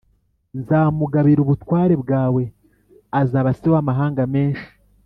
nzamugabira 0.59 1.39
ubutware 1.41 1.95
bwawe 2.03 2.43
azaba 3.21 3.49
se 3.59 3.67
w’amahanga 3.73 4.23
menshi 4.33 4.69